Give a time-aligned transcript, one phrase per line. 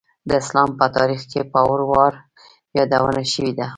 [0.27, 2.13] د اسلام په تاریخ کې په وار وار
[2.77, 3.67] یادونه شوېده.